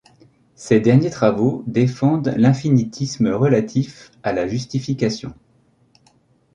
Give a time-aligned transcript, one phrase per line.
[0.55, 5.35] Ses derniers travaux défendent l'infinitisme relatif à la justification.